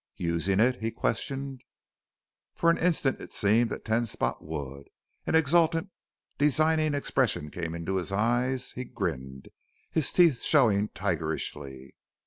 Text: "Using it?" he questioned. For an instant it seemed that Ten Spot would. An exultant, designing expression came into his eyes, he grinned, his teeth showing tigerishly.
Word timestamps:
"Using 0.17 0.59
it?" 0.59 0.77
he 0.77 0.89
questioned. 0.89 1.61
For 2.55 2.71
an 2.71 2.79
instant 2.79 3.21
it 3.21 3.33
seemed 3.33 3.69
that 3.69 3.85
Ten 3.85 4.07
Spot 4.07 4.43
would. 4.43 4.87
An 5.27 5.35
exultant, 5.35 5.91
designing 6.39 6.95
expression 6.95 7.51
came 7.51 7.75
into 7.75 7.97
his 7.97 8.11
eyes, 8.11 8.71
he 8.71 8.83
grinned, 8.83 9.49
his 9.91 10.11
teeth 10.11 10.41
showing 10.41 10.87
tigerishly. 10.89 11.93